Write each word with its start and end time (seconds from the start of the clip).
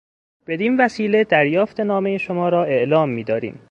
بدین 0.47 0.77
وسیله 0.79 1.23
دریافت 1.23 1.79
نامهی 1.79 2.19
شما 2.19 2.49
را 2.49 2.63
اعلام 2.63 3.09
میداریم. 3.09 3.59